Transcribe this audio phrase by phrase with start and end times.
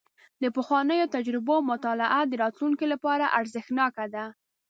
[0.41, 4.25] د پخوانیو تجربو مطالعه د راتلونکي لپاره ارزښتناکه ده.